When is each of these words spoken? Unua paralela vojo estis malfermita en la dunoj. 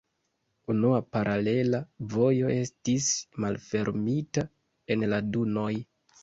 Unua 0.73 1.01
paralela 1.17 1.81
vojo 2.13 2.49
estis 2.53 3.11
malfermita 3.45 4.47
en 4.97 5.07
la 5.13 5.21
dunoj. 5.37 5.69